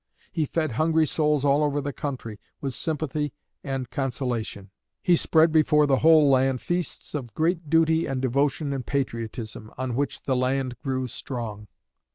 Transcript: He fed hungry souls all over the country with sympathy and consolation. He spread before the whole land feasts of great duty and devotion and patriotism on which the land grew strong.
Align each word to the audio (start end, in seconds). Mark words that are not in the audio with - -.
He 0.31 0.45
fed 0.47 0.71
hungry 0.71 1.05
souls 1.05 1.45
all 1.45 1.63
over 1.63 1.79
the 1.79 1.93
country 1.93 2.39
with 2.59 2.73
sympathy 2.73 3.33
and 3.63 3.91
consolation. 3.91 4.71
He 5.03 5.15
spread 5.15 5.51
before 5.51 5.85
the 5.85 5.97
whole 5.99 6.27
land 6.27 6.59
feasts 6.59 7.13
of 7.13 7.35
great 7.35 7.69
duty 7.69 8.07
and 8.07 8.19
devotion 8.19 8.73
and 8.73 8.83
patriotism 8.83 9.69
on 9.77 9.93
which 9.95 10.23
the 10.23 10.35
land 10.35 10.75
grew 10.81 11.05
strong. 11.05 11.67